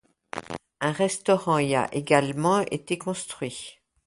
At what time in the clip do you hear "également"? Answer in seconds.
1.93-2.61